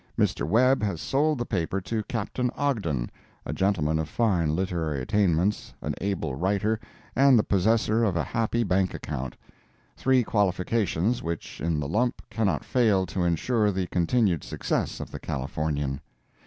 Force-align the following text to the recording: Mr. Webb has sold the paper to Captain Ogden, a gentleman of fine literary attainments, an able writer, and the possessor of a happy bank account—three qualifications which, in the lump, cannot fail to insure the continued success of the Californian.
Mr. 0.17 0.47
Webb 0.47 0.81
has 0.81 0.99
sold 0.99 1.37
the 1.37 1.45
paper 1.45 1.79
to 1.79 2.01
Captain 2.05 2.49
Ogden, 2.55 3.07
a 3.45 3.53
gentleman 3.53 3.99
of 3.99 4.09
fine 4.09 4.55
literary 4.55 4.99
attainments, 4.99 5.75
an 5.79 5.93
able 6.01 6.33
writer, 6.33 6.79
and 7.15 7.37
the 7.37 7.43
possessor 7.43 8.03
of 8.03 8.15
a 8.15 8.23
happy 8.23 8.63
bank 8.63 8.95
account—three 8.95 10.23
qualifications 10.23 11.21
which, 11.21 11.61
in 11.61 11.79
the 11.79 11.87
lump, 11.87 12.19
cannot 12.31 12.65
fail 12.65 13.05
to 13.05 13.23
insure 13.23 13.71
the 13.71 13.85
continued 13.85 14.43
success 14.43 14.99
of 14.99 15.11
the 15.11 15.19
Californian. 15.19 16.01